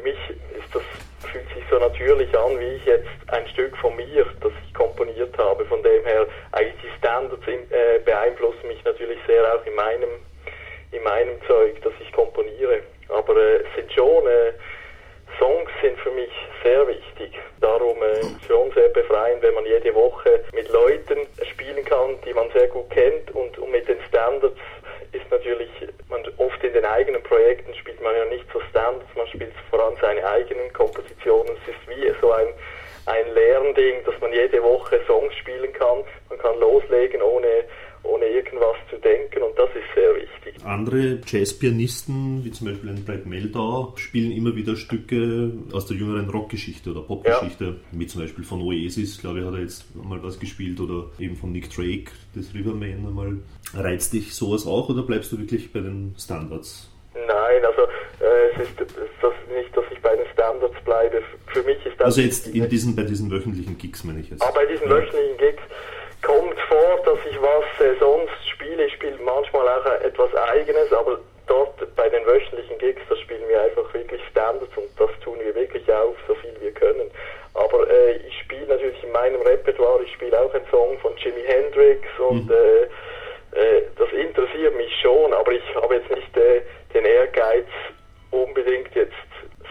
für 0.00 0.02
mich 0.02 0.18
ist 0.56 0.74
das, 0.74 0.82
fühlt 1.30 1.46
sich 1.54 1.64
so 1.70 1.78
natürlich 1.78 2.36
an, 2.36 2.58
wie 2.58 2.76
ich 2.76 2.84
jetzt 2.84 3.08
ein 3.28 3.46
Stück 3.48 3.76
von 3.76 3.94
mir, 3.96 4.24
das 4.40 4.52
ich 4.66 4.74
komponiert 4.74 5.36
habe. 5.38 5.64
Von 5.66 5.82
dem 5.82 6.04
her, 6.04 6.26
eigentlich 6.52 6.80
die 6.82 6.98
Standards 6.98 7.46
äh, 7.46 7.98
beeinflussen 8.04 8.66
mich 8.66 8.82
natürlich 8.84 9.18
sehr 9.26 9.42
auch 9.54 9.64
in 9.66 9.74
meinem, 9.74 10.10
in 10.92 11.02
meinem 11.02 11.40
Zeug, 11.46 11.80
das 11.82 11.92
ich 12.00 12.12
komponiere. 12.12 12.80
Aber 13.08 13.36
äh, 13.36 13.62
sind 13.76 13.92
schon, 13.92 14.26
äh, 14.26 14.52
Songs 15.38 15.70
sind 15.82 15.98
für 16.00 16.10
mich 16.10 16.32
sehr 16.62 16.86
wichtig. 16.88 17.38
Darum 17.60 18.02
äh, 18.02 18.20
schon 18.46 18.72
sehr 18.72 18.88
befreiend, 18.88 19.42
wenn 19.42 19.54
man 19.54 19.66
jede 19.66 19.94
Woche 19.94 20.40
mit 20.52 20.68
Leuten 20.70 21.26
spielen 21.50 21.84
kann, 21.84 22.18
die 22.26 22.32
man 22.32 22.50
sehr 22.52 22.68
gut 22.68 22.90
kennt 22.90 23.30
und, 23.32 23.58
und 23.58 23.70
mit 23.70 23.86
den 23.86 23.98
Standards 24.08 24.58
ist 25.12 25.30
natürlich, 25.30 25.70
man 26.08 26.22
oft 26.38 26.62
in 26.62 26.72
den 26.72 26.84
eigenen 26.84 27.22
Projekten 27.22 27.74
spielt 27.74 28.00
man 28.02 28.14
ja 28.14 28.24
nicht 28.26 28.44
so 28.52 28.60
Standards, 28.70 29.08
man 29.16 29.26
spielt 29.28 29.52
vor 29.70 29.84
allem 29.84 29.96
seine 30.00 30.24
eigenen 30.26 30.72
Kompositionen. 30.72 31.56
Es 31.62 31.74
ist 31.74 31.88
wie 31.88 32.12
so 32.20 32.32
ein, 32.32 32.48
ein 33.06 33.34
Lernding, 33.34 34.04
dass 34.04 34.18
man 34.20 34.32
jede 34.50 34.62
Woche 34.62 35.00
Songs 35.06 35.34
spielen 35.36 35.72
kann. 35.72 35.98
Man 36.28 36.38
kann 36.38 36.58
loslegen 36.58 37.22
ohne, 37.22 37.64
ohne 38.02 38.24
irgendwas 38.26 38.76
zu 38.88 38.96
denken 38.96 39.42
und 39.42 39.58
das 39.58 39.68
ist 39.70 39.94
sehr 39.94 40.14
wichtig. 40.16 40.64
Andere 40.64 41.20
Jazzpianisten, 41.26 42.44
wie 42.44 42.50
zum 42.50 42.68
Beispiel 42.68 42.90
ein 42.90 43.04
Brad 43.04 43.26
Meldau, 43.26 43.94
spielen 43.96 44.32
immer 44.32 44.54
wieder 44.56 44.76
Stücke 44.76 45.52
aus 45.72 45.86
der 45.86 45.96
jüngeren 45.96 46.28
Rockgeschichte 46.28 46.90
oder 46.90 47.02
Popgeschichte, 47.02 47.64
ja. 47.64 47.74
wie 47.92 48.06
zum 48.06 48.22
Beispiel 48.22 48.44
von 48.44 48.62
Oasis, 48.62 49.20
glaube 49.20 49.40
ich, 49.40 49.44
hat 49.44 49.54
er 49.54 49.60
jetzt 49.60 49.94
mal 49.94 50.22
was 50.22 50.38
gespielt 50.38 50.80
oder 50.80 51.06
eben 51.18 51.36
von 51.36 51.52
Nick 51.52 51.70
Drake, 51.70 52.10
das 52.34 52.54
Riverman 52.54 53.06
einmal. 53.06 53.38
Reizt 53.74 54.12
dich 54.12 54.34
sowas 54.34 54.66
auch 54.66 54.88
oder 54.88 55.02
bleibst 55.02 55.32
du 55.32 55.38
wirklich 55.38 55.72
bei 55.72 55.80
den 55.80 56.14
Standards? 56.18 56.90
Nein, 57.14 57.64
also 57.64 57.82
äh, 58.20 58.62
es 58.62 58.68
ist 58.68 58.80
das 59.22 59.32
nicht, 59.54 59.76
dass 59.76 59.84
ich 59.92 60.00
bei 60.00 60.14
den 60.16 60.26
Standards 60.32 60.76
bleibe. 60.84 61.22
Für 61.52 61.62
mich 61.62 61.84
ist. 61.86 61.89
Also 62.00 62.20
jetzt 62.20 62.48
in 62.48 62.68
diesen, 62.68 62.96
bei 62.96 63.02
diesen 63.02 63.30
wöchentlichen 63.30 63.76
Gigs 63.78 64.04
meine 64.04 64.20
ich 64.20 64.30
jetzt. 64.30 64.42
Ah, 64.42 64.50
bei 64.54 64.66
diesen 64.66 64.88
ja. 64.88 64.96
wöchentlichen 64.96 65.36
Gigs 65.38 65.62
kommt 66.22 66.58
vor, 66.68 67.00
dass 67.04 67.18
ich 67.30 67.36
was 67.40 67.86
äh, 67.86 67.98
sonst 67.98 68.48
spiele. 68.48 68.86
Ich 68.86 68.94
spiele 68.94 69.16
manchmal 69.24 69.68
auch 69.68 69.86
etwas 70.02 70.34
Eigenes, 70.34 70.92
aber 70.92 71.18
dort 71.46 71.96
bei 71.96 72.08
den 72.08 72.24
wöchentlichen 72.26 72.78
Gigs, 72.78 73.02
da 73.08 73.16
spielen 73.16 73.42
wir 73.48 73.62
einfach 73.62 73.92
wirklich 73.92 74.20
Standards 74.30 74.76
und 74.76 74.88
das 74.96 75.10
tun 75.22 75.38
wir 75.42 75.54
wirklich 75.54 75.90
auf, 75.92 76.16
so 76.26 76.34
viel 76.36 76.54
wir 76.60 76.72
können. 76.72 77.10
Aber 77.54 77.88
äh, 77.90 78.16
ich 78.16 78.38
spiele 78.40 78.66
natürlich 78.66 79.02
in 79.02 79.12
meinem 79.12 79.40
Repertoire, 79.42 80.02
ich 80.04 80.12
spiele 80.12 80.40
auch 80.40 80.54
einen 80.54 80.66
Song 80.70 80.98
von 81.00 81.16
Jimi 81.16 81.42
Hendrix 81.46 82.06
und 82.18 82.46
mhm. 82.46 82.52
äh, 82.52 83.58
äh, 83.58 83.82
das 83.98 84.12
interessiert 84.12 84.76
mich 84.76 84.94
schon, 85.02 85.32
aber 85.32 85.52
ich 85.52 85.74
habe 85.74 85.96
jetzt 85.96 86.10
nicht 86.10 86.36
äh, 86.36 86.62
den 86.94 87.04
Ehrgeiz, 87.04 87.66
unbedingt 88.30 88.94
jetzt 88.94 89.12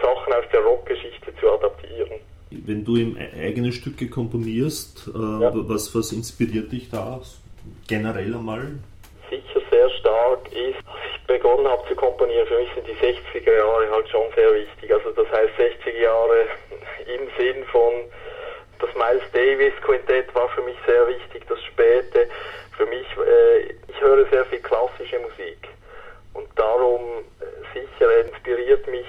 Sachen 0.02 0.32
aus 0.32 0.44
der 0.52 0.60
Rockgeschichte 0.60 1.34
zu 1.40 1.50
adaptieren. 1.50 2.20
Wenn 2.50 2.84
du 2.84 2.96
e-, 2.96 3.14
eigene 3.38 3.72
Stücke 3.72 4.08
komponierst, 4.08 5.08
äh, 5.14 5.18
ja. 5.18 5.52
was, 5.54 5.94
was 5.94 6.12
inspiriert 6.12 6.72
dich 6.72 6.90
da 6.90 7.20
generell 7.86 8.34
einmal? 8.34 8.78
Sicher 9.28 9.60
sehr 9.70 9.90
stark 9.90 10.46
ist, 10.52 10.82
als 10.86 11.00
ich 11.14 11.26
begonnen 11.26 11.68
habe 11.68 11.86
zu 11.88 11.94
komponieren, 11.94 12.46
für 12.46 12.58
mich 12.58 12.68
sind 12.74 12.86
die 12.86 13.06
60er 13.06 13.56
Jahre 13.56 13.90
halt 13.90 14.08
schon 14.08 14.26
sehr 14.34 14.52
wichtig. 14.54 14.92
Also 14.92 15.10
das 15.10 15.30
heißt 15.30 15.52
60er 15.58 16.00
Jahre 16.00 16.46
im 17.06 17.28
Sinn 17.38 17.64
von 17.70 17.92
das 18.80 18.94
Miles 18.94 19.22
Davis 19.32 19.74
Quintett 19.82 20.34
war 20.34 20.48
für 20.48 20.62
mich 20.62 20.76
sehr 20.86 21.06
wichtig, 21.06 21.44
das 21.48 21.62
späte. 21.64 22.28
Für 22.76 22.86
mich, 22.86 23.06
äh, 23.18 23.74
ich 23.88 24.00
höre 24.00 24.26
sehr 24.30 24.44
viel 24.46 24.60
klassische 24.60 25.18
Musik. 25.18 25.68
Und 26.32 26.48
darum 26.56 27.02
äh, 27.40 27.44
sicher 27.74 28.24
inspiriert 28.24 28.86
mich 28.88 29.06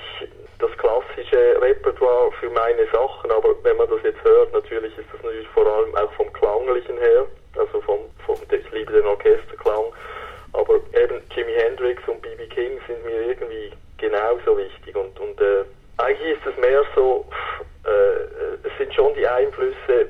das 0.62 0.72
klassische 0.78 1.60
Repertoire 1.62 2.32
für 2.34 2.50
meine 2.50 2.86
Sachen, 2.94 3.32
aber 3.32 3.56
wenn 3.64 3.78
man 3.78 3.90
das 3.90 4.02
jetzt 4.04 4.24
hört, 4.24 4.54
natürlich 4.54 4.98
ist 4.98 5.08
das 5.12 5.22
natürlich 5.24 5.48
vor 5.50 5.66
allem 5.66 5.96
auch 5.96 6.12
vom 6.14 6.32
Klanglichen 6.34 6.98
her, 6.98 7.26
also 7.58 7.82
vom, 7.82 8.00
vom 8.26 8.36
ich 8.52 8.72
liebe 8.72 8.94
den 8.94 9.06
Orchesterklang, 9.06 9.86
aber 10.54 10.76
eben 10.94 11.22
Jimi 11.34 11.54
Hendrix 11.54 12.02
und 12.08 12.22
B.B. 12.22 12.46
King 12.48 12.80
sind 12.88 13.04
mir 13.06 13.30
irgendwie 13.30 13.72
genauso 13.98 14.58
wichtig 14.58 14.96
und, 14.96 15.20
und 15.20 15.40
äh, 15.42 15.64
eigentlich 15.98 16.38
ist 16.38 16.46
es 16.46 16.58
mehr 16.58 16.84
so, 16.96 17.26
äh, 17.86 18.68
es 18.68 18.78
sind 18.78 18.94
schon 18.94 19.14
die 19.16 19.28
Einflüsse, 19.28 20.10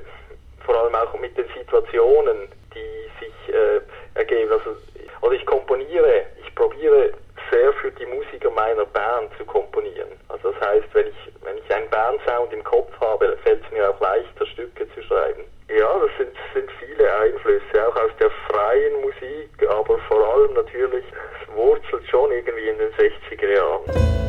vor 0.65 0.75
allem 0.77 0.95
auch 0.95 1.13
mit 1.19 1.37
den 1.37 1.45
Situationen, 1.57 2.47
die 2.73 3.25
sich 3.25 3.55
äh, 3.55 3.81
ergeben. 4.15 4.51
Also, 4.51 4.75
oder 5.21 5.33
ich 5.33 5.45
komponiere, 5.45 6.25
ich 6.43 6.53
probiere 6.55 7.11
sehr 7.51 7.73
für 7.73 7.91
die 7.91 8.05
Musiker 8.05 8.49
meiner 8.51 8.85
Band 8.85 9.29
zu 9.37 9.45
komponieren. 9.45 10.09
Also 10.29 10.51
das 10.51 10.69
heißt, 10.69 10.87
wenn 10.93 11.07
ich, 11.07 11.31
wenn 11.43 11.57
ich 11.57 11.75
einen 11.75 11.89
Bandsound 11.89 12.53
im 12.53 12.63
Kopf 12.63 12.91
habe, 12.99 13.37
fällt 13.43 13.63
es 13.63 13.71
mir 13.71 13.89
auch 13.89 13.99
leichter, 13.99 14.45
Stücke 14.47 14.87
zu 14.93 15.03
schreiben. 15.03 15.43
Ja, 15.69 15.99
das 15.99 16.11
sind, 16.17 16.35
sind 16.53 16.69
viele 16.79 17.13
Einflüsse, 17.19 17.87
auch 17.87 17.95
aus 17.95 18.11
der 18.19 18.29
freien 18.49 19.01
Musik, 19.01 19.49
aber 19.69 19.97
vor 19.99 20.33
allem 20.33 20.53
natürlich, 20.53 21.05
es 21.41 21.55
wurzelt 21.55 22.07
schon 22.09 22.31
irgendwie 22.31 22.69
in 22.69 22.77
den 22.77 22.91
60er 22.93 23.55
Jahren. 23.55 24.20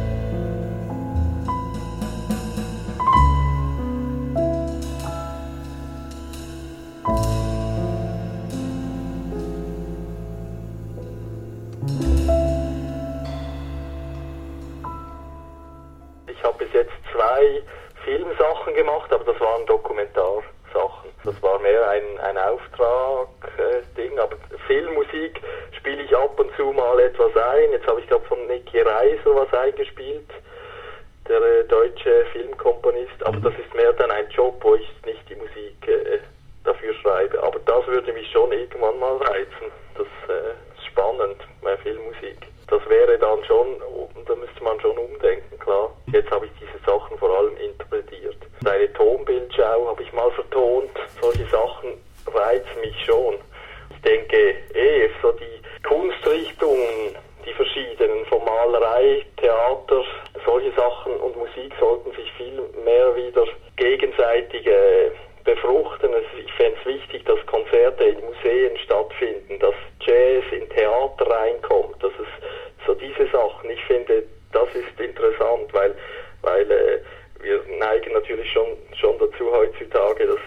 Waren 19.53 19.67
Dokumentarsachen. 19.67 21.11
Das 21.25 21.41
war 21.43 21.59
mehr 21.59 21.89
ein, 21.91 22.19
ein 22.21 22.39
Auftrag-Ding, 22.39 24.17
äh, 24.17 24.21
aber 24.21 24.37
Filmmusik 24.67 25.41
spiele 25.77 26.03
ich 26.03 26.17
ab 26.17 26.39
und 26.41 26.55
zu 26.57 26.73
mal 26.73 26.99
etwas 27.01 27.37
ein. 27.37 27.73
Jetzt 27.73 27.87
habe 27.87 28.01
ich 28.01 28.07
glaube 28.07 28.25
von 28.27 28.47
Niki 28.47 28.81
Reiser 28.81 29.35
was 29.35 29.53
eingespielt, 29.53 30.29
der 31.29 31.43
äh, 31.43 31.65
deutsche 31.65 32.25
Filmkomponist, 32.33 33.23
aber 33.25 33.37
mhm. 33.37 33.43
das 33.43 33.55
ist 33.55 33.75
mehr 33.75 33.93
dann 33.93 34.11
ein 34.11 34.29
Job, 34.31 34.57
wo 34.63 34.75
ich 34.75 34.89
nicht 35.05 35.29
die 35.29 35.37
Musik 35.37 35.77
äh, 35.87 36.19
dafür 36.65 36.95
schreibe. 36.95 37.43
Aber 37.43 37.59
das 37.61 37.87
würde 37.87 38.13
mich 38.13 38.31
schon 38.31 38.53
irgendwann 38.53 38.99
mal 38.99 39.17
reizen. 39.19 39.71
Das 39.97 40.07
äh, 40.29 40.53
ist 40.77 40.87
spannend 40.87 41.37
bei 41.63 41.77
Filmmusik. 41.77 42.39
Das 42.73 42.88
wäre 42.88 43.19
dann 43.19 43.45
schon, 43.45 43.67
da 44.26 44.35
müsste 44.35 44.64
man 44.64 44.81
schon 44.81 44.97
umdenken, 44.97 45.59
klar. 45.59 45.93
Jetzt 46.11 46.31
habe 46.31 46.47
ich 46.47 46.52
diese 46.59 46.83
Sachen 46.87 47.19
vor 47.19 47.29
allem 47.29 47.55
interpretiert. 47.59 48.38
Eine 48.64 48.91
Tonbildschau 48.95 49.88
habe 49.88 50.02
ich 50.02 50.11
mal 50.14 50.31
vertont. 50.31 50.88
Solche 51.21 51.45
Sachen 51.50 52.00
reizen 52.33 52.81
mich 52.81 52.99
schon. 53.05 53.35
Ich 53.91 54.00
denke, 54.00 54.55
eh, 54.73 55.11
so 55.21 55.33
die 55.33 55.87
Kunstrichtungen, 55.87 57.14
die 57.45 57.52
verschiedenen, 57.52 58.25
von 58.25 58.43
Malerei, 58.43 59.26
Theater, 59.37 60.02
solche 60.47 60.73
Sachen 60.73 61.12
und 61.17 61.37
Musik 61.37 61.75
sollten 61.79 62.11
sich 62.12 62.33
viel 62.38 62.59
mehr 62.87 63.14
wieder 63.14 63.45
gegenseitig 63.76 64.67
äh, 64.67 65.11
befruchten. 65.45 66.11
Ich 66.43 66.52
fände 66.55 66.79
es 66.81 66.87
wichtig, 66.87 67.23
dass 67.26 67.45
Konzerte 67.45 68.05
in 68.05 68.25
Museen 68.25 68.79
stattfinden, 68.79 69.59
dass 69.59 69.75
Jazz 70.00 70.45
in 70.52 70.67
Theater 70.71 71.31
reinkommt, 71.31 72.02
dass 72.02 72.12
es 72.12 72.62
so 72.87 72.95
diese 72.95 73.27
Sachen. 73.31 73.71
Ich 73.71 73.83
finde, 73.85 74.25
das 74.53 74.69
ist 74.75 75.01
interessant, 75.01 75.73
weil, 75.73 75.95
weil 76.43 76.71
äh, 76.71 76.99
wir 77.43 77.61
neigen 77.79 78.12
natürlich 78.12 78.51
schon, 78.53 78.69
schon 79.01 79.19
dazu 79.19 79.51
heutzutage, 79.51 80.27
dass, 80.27 80.41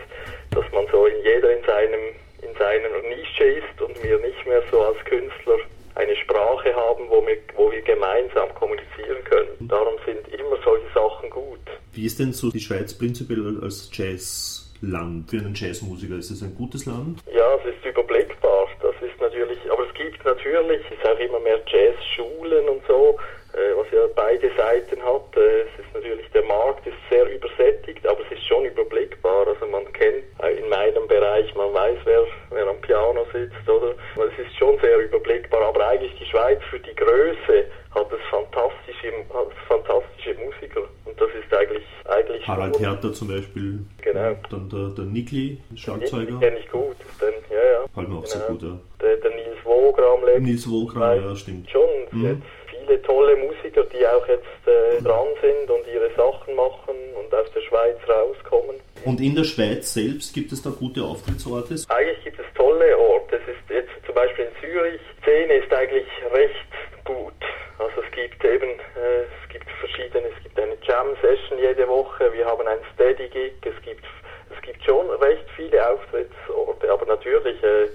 dass 0.51 0.71
man 0.71 0.85
so 0.91 1.05
in 1.05 1.23
jeder 1.23 1.55
in 1.57 1.63
seinem 1.65 2.15
in 2.41 2.55
seiner 2.57 3.01
Nische 3.09 3.43
ist 3.43 3.81
und 3.81 4.01
wir 4.03 4.19
nicht 4.19 4.45
mehr 4.45 4.61
so 4.71 4.81
als 4.81 4.97
Künstler 5.05 5.57
eine 5.95 6.15
Sprache 6.17 6.75
haben, 6.75 7.09
wo 7.09 7.25
wir, 7.25 7.37
wo 7.55 7.71
wir 7.71 7.81
gemeinsam 7.81 8.53
kommunizieren 8.55 9.23
können. 9.23 9.67
Darum 9.67 9.95
sind 10.05 10.27
immer 10.39 10.57
solche 10.63 10.87
Sachen 10.93 11.29
gut. 11.29 11.59
Wie 11.93 12.05
ist 12.05 12.19
denn 12.19 12.33
so 12.33 12.51
die 12.51 12.59
Schweiz 12.59 12.93
prinzipiell 12.93 13.59
als 13.63 13.89
Jazz 13.93 14.73
Land 14.81 15.29
für 15.29 15.37
einen 15.37 15.55
Jazzmusiker? 15.55 16.15
Ist 16.15 16.31
es 16.31 16.43
ein 16.43 16.53
gutes 16.55 16.85
Land? 16.85 17.23
Ja, 17.33 17.55
es 17.55 17.73
ist 17.73 17.85
überblickbar. 17.85 18.67
Das 18.81 18.95
ist 19.01 19.19
natürlich, 19.19 19.59
aber 19.71 19.87
es 19.87 19.93
gibt 19.93 20.14
natürlich, 20.25 20.81
es 20.85 20.97
ist 20.97 21.07
auch 21.07 21.19
immer 21.19 21.39
mehr 21.39 21.59
Jazzschulen 21.67 22.67
und 22.69 22.81
so, 22.87 23.17
äh, 23.53 23.75
was 23.77 23.87
ja 23.91 24.05
beide 24.15 24.49
Seiten 24.57 25.01
hat. 25.01 25.37
Äh, 25.37 25.61
es 25.61 25.79
ist 25.79 25.93
natürlich, 25.93 26.29
der 26.31 26.43
Markt 26.43 26.85
ist 26.85 26.97
sehr 27.09 27.25
übersättigt, 27.33 28.05
aber 28.05 28.19
es 28.25 28.37
ist 28.37 28.45
schon 28.45 28.65
überblickbar. 28.65 29.47
Also 29.47 29.65
man 29.67 29.91
kennt 29.93 30.23
in 30.59 30.69
meinem 30.69 31.07
Bereich, 31.07 31.53
man 31.55 31.73
weiß, 31.73 31.97
wer, 32.03 32.25
wer 32.51 32.67
am 32.67 32.81
Piano 32.81 33.25
sitzt, 33.31 33.67
oder? 33.69 33.95
Es 34.17 34.45
ist 34.45 34.57
schon 34.57 34.77
sehr 34.79 34.99
überblickbar, 34.99 35.61
aber 35.61 35.87
eigentlich 35.87 36.13
die 36.19 36.25
Schweiz 36.25 36.59
für 36.69 36.79
die 36.79 36.95
Größe 36.95 37.65
hat 37.95 38.11
es 38.11 38.19
fantastische, 38.29 39.13
hat 39.33 39.47
es 39.47 39.67
fantastische 39.67 40.33
Musiker. 40.35 40.81
Und 41.05 41.19
das 41.19 41.29
ist 41.29 41.53
eigentlich, 41.53 41.83
eigentlich 42.05 42.47
Harald 42.47 42.77
Herter 42.79 43.13
zum 43.13 43.29
Beispiel. 43.29 43.79
Genau. 44.01 44.35
Dann 44.49 44.69
der, 44.69 44.89
der 44.89 45.05
Nikli, 45.05 45.59
Schlagzeuger. 45.75 46.39
kenne 46.39 46.59
ich 46.59 46.69
gut. 46.69 46.97
Den, 47.21 47.33
ja, 47.49 47.63
ja. 47.63 47.85
Fällt 47.93 48.09
mir 48.09 48.17
auch 48.17 48.23
genau. 48.23 48.25
sehr 48.25 48.41
gut, 48.47 48.61
ja. 48.61 48.77
Der, 49.01 49.17
der 49.17 49.34
Nils 49.65 49.85
Wogram 49.85 50.25
lebt. 50.25 50.41
Nils 50.41 50.69
Wogram, 50.69 51.23
ja, 51.23 51.35
stimmt. 51.35 51.69
Schon, 51.69 51.81
mhm. 52.11 52.41
viele 52.69 53.01
tolle 53.01 53.35
Musiker, 53.35 53.83
die 53.85 54.05
auch 54.05 54.27
jetzt 54.27 54.67
äh, 54.67 55.01
dran 55.01 55.27
sind 55.41 55.69
und 55.69 55.87
ihre 55.87 56.09
Sachen 56.15 56.55
machen 56.55 56.95
und 57.17 57.33
aus 57.33 57.51
der 57.53 57.61
Schweiz 57.61 57.97
rauskommen. 58.07 58.75
Und 59.05 59.21
in 59.21 59.35
der 59.35 59.43
Schweiz 59.43 59.93
selbst 59.93 60.33
gibt 60.33 60.51
es 60.51 60.61
da 60.61 60.69
gute 60.69 61.03
Auftrittsorte? 61.03 61.75
Eigentlich 61.89 62.23
gibt 62.23 62.39
es 62.39 62.45
tolle 62.55 62.97
Orte. 62.97 63.37
Es 63.37 63.47
ist 63.47 63.69
jetzt 63.69 64.05
zum 64.05 64.15
Beispiel 64.15 64.45
in 64.45 64.51
Zürich, 64.61 65.01
Szene 65.21 65.53
ist 65.55 65.73
eigentlich 65.73 66.07
recht 66.31 66.71
gut. 67.03 67.33
Also 67.77 68.01
es 68.01 68.11
gibt 68.11 68.43
eben, 68.45 68.69
äh, 68.95 69.25
es 69.25 69.49
gibt 69.49 69.69
verschiedene, 69.79 70.27
es 70.35 70.43
gibt 70.43 70.59
eine 70.59 70.77
Jam-Session 70.81 71.59
jede 71.59 71.87
Woche, 71.87 72.31
wir 72.33 72.45
haben 72.45 72.65
ein 72.67 72.79
Steady-Gig, 72.93 73.53
es 73.61 73.81
gibt, 73.83 74.05
es 74.49 74.61
gibt 74.61 74.83
schon 74.83 75.09
recht 75.21 75.45
viele 75.55 75.87
Auftrittsorte, 75.89 76.91
aber 76.91 77.05
natürlich 77.05 77.61
äh, 77.63 77.89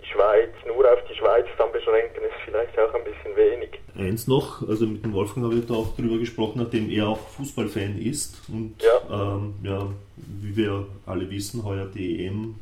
die 0.00 0.06
Schweiz, 0.12 0.50
nur 0.66 0.90
auf 0.90 1.00
die 1.10 1.14
Schweiz 1.14 1.46
dann 1.58 1.72
beschränken, 1.72 2.24
ist 2.24 2.40
vielleicht 2.44 2.78
auch 2.78 2.94
ein 2.94 3.04
bisschen 3.04 3.36
wenig. 3.36 3.70
Eins 4.06 4.26
noch, 4.28 4.66
also 4.68 4.86
mit 4.86 5.04
dem 5.04 5.12
Wolfgang 5.12 5.46
habe 5.46 5.56
ich 5.56 5.66
da 5.66 5.74
auch 5.74 5.88
darüber 5.96 6.18
gesprochen, 6.18 6.60
nachdem 6.62 6.88
er 6.90 7.08
auch 7.08 7.18
Fußballfan 7.36 7.98
ist 8.00 8.36
und 8.48 8.74
Ja. 8.82 9.34
ähm, 9.36 9.54
ja, 9.62 9.86
wie 10.16 10.56
wir 10.56 10.86
alle 11.06 11.28
wissen, 11.30 11.64
heuer 11.64 11.86
die 11.86 12.26
EM 12.26 12.54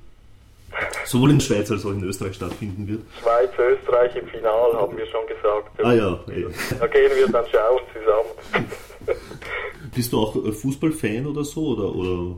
sowohl 1.05 1.31
in 1.31 1.41
Schweiz 1.41 1.71
als 1.71 1.85
auch 1.87 1.91
in 1.91 2.03
Österreich 2.03 2.35
stattfinden 2.35 2.89
wird. 2.89 3.01
Schweiz, 3.23 3.51
Österreich 3.59 4.17
im 4.17 4.27
Final, 4.29 4.73
haben 4.75 4.97
wir 4.97 5.07
schon 5.07 5.27
gesagt. 5.27 5.85
Ah 5.85 5.93
ja, 5.93 6.19
ey. 6.29 6.47
Da 6.81 6.87
gehen 6.89 7.11
wir 7.15 7.29
dann 7.29 7.45
schauen 7.53 7.81
zusammen. 7.93 8.69
Bist 9.95 10.13
du 10.13 10.19
auch 10.21 10.35
äh, 10.45 10.51
Fußballfan 10.53 11.27
oder 11.27 11.45
so? 11.45 11.61
Oder, 11.77 11.95
oder 11.95 12.35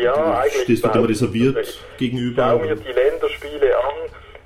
Ja, 0.00 0.38
eigentlich. 0.40 0.62
stehst 0.62 0.84
du 0.84 0.88
dem 0.88 0.92
überhaupt 0.92 1.10
reserviert 1.10 1.56
nicht. 1.56 1.78
gegenüber? 1.98 2.42
schaue 2.50 2.66
mir 2.66 2.76
die 2.76 2.92
Länderspiele 2.92 3.76
an, 3.76 3.94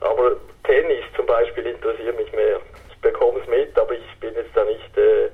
aber 0.01 0.37
Tennis 0.65 1.05
zum 1.17 1.27
Beispiel 1.27 1.65
interessiert 1.67 2.17
mich 2.17 2.33
mehr. 2.33 2.61
Ich 3.07 3.13
bekomme 3.13 3.39
es 3.41 3.49
mit, 3.49 3.79
aber 3.79 3.93
ich 3.93 4.21
bin 4.21 4.35
jetzt 4.35 4.51
da 4.55 4.65
nicht, 4.65 4.99
äh, 4.99 5.31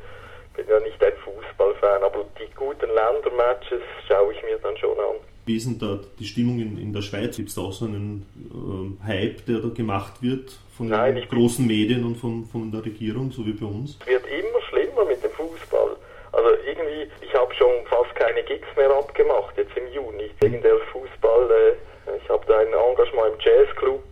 bin 0.55 0.67
ja 0.69 0.79
nicht 0.81 1.03
ein 1.03 1.13
Fußballfan. 1.25 2.03
Aber 2.03 2.27
die 2.39 2.53
guten 2.55 2.91
Ländermatches 2.91 3.81
schaue 4.07 4.35
ich 4.35 4.43
mir 4.43 4.59
dann 4.59 4.77
schon 4.77 4.99
an. 4.99 5.17
Wie 5.47 5.57
ist 5.57 5.67
denn 5.67 5.79
da 5.79 5.99
die 6.19 6.25
Stimmung 6.25 6.61
in, 6.61 6.77
in 6.77 6.93
der 6.93 7.01
Schweiz? 7.01 7.37
Gibt 7.37 7.49
es 7.49 7.55
da 7.55 7.63
auch 7.63 7.73
so 7.73 7.87
einen 7.87 8.27
ähm, 8.53 8.99
Hype, 9.07 9.47
der 9.47 9.61
da 9.61 9.69
gemacht 9.69 10.23
wird 10.23 10.53
von 10.77 10.89
Nein, 10.89 11.15
den 11.15 11.29
großen 11.29 11.67
Medien 11.67 12.05
und 12.05 12.17
von, 12.17 12.45
von 12.45 12.71
der 12.71 12.85
Regierung, 12.85 13.31
so 13.33 13.45
wie 13.47 13.53
bei 13.53 13.67
uns? 13.67 13.97
Es 14.01 14.07
wird 14.07 14.27
immer 14.27 14.61
schlimmer 14.69 15.05
mit 15.07 15.25
dem 15.25 15.31
Fußball. 15.31 15.97
Also 16.33 16.49
irgendwie, 16.67 17.11
ich 17.25 17.35
habe 17.35 17.55
schon 17.55 17.87
fast 17.87 18.15
keine 18.17 18.43
Gigs 18.43 18.69
mehr 18.77 18.91
abgemacht, 18.91 19.57
jetzt 19.57 19.77
im 19.77 19.91
Juni. 19.93 20.31
Wegen 20.41 20.61
der 20.61 20.77
Fußball, 20.93 21.51
äh, 21.51 22.17
ich 22.23 22.29
habe 22.29 22.45
da 22.47 22.59
ein 22.59 22.69
Engagement 22.69 23.33
im 23.33 23.41
Jazzclub 23.41 24.03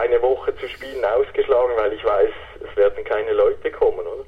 eine 0.00 0.20
Woche 0.22 0.54
zu 0.56 0.68
spielen 0.68 1.04
ausgeschlagen, 1.04 1.72
weil 1.76 1.92
ich 1.92 2.04
weiß, 2.04 2.30
es 2.68 2.76
werden 2.76 3.04
keine 3.04 3.32
Leute 3.32 3.70
kommen, 3.70 4.00
oder? 4.00 4.24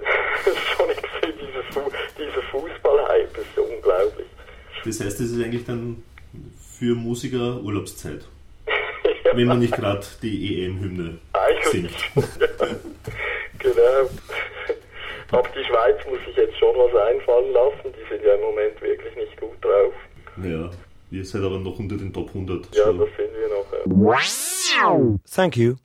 Das 0.44 0.54
ist 0.54 0.68
schon 0.76 0.88
extrem, 0.90 1.32
dieses 1.32 1.84
dieser 2.16 2.42
Fußballhype 2.50 3.40
ist 3.40 3.58
unglaublich. 3.58 4.26
Das 4.84 5.00
heißt, 5.00 5.20
es 5.20 5.32
ist 5.32 5.44
eigentlich 5.44 5.64
dann 5.64 6.02
für 6.78 6.94
Musiker 6.94 7.60
Urlaubszeit, 7.60 8.24
wenn 9.32 9.46
man 9.46 9.58
nicht 9.58 9.74
gerade 9.74 10.06
die 10.22 10.64
EM-Hymne 10.64 11.18
singt. 11.64 11.90
Eigentlich. 11.90 12.10
ja, 12.40 12.66
genau. 13.58 14.10
Aber 15.30 15.48
die 15.48 15.64
Schweiz 15.64 15.96
muss 16.08 16.24
sich 16.24 16.36
jetzt 16.36 16.56
schon 16.58 16.74
was 16.76 16.94
einfallen 16.94 17.52
lassen. 17.52 17.92
Die 17.92 18.08
sind 18.08 18.24
ja 18.24 18.34
im 18.34 18.40
Moment 18.40 18.80
wirklich 18.80 19.14
nicht 19.16 19.38
gut 19.38 19.62
drauf. 19.62 19.92
Ja, 20.42 20.70
ihr 21.10 21.24
seid 21.24 21.42
aber 21.42 21.58
noch 21.58 21.78
unter 21.78 21.96
den 21.96 22.12
Top 22.12 22.28
100. 22.28 22.74
Ja, 22.74 22.86
so. 22.86 22.92
das 22.92 23.08
sind 23.16 23.32
wir 23.32 23.48
noch. 23.48 23.72
Ja. 23.72 25.18
Thank 25.30 25.56
you 25.56 25.76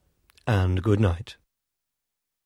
and 0.46 0.84
good 0.84 1.00
night. 1.00 1.39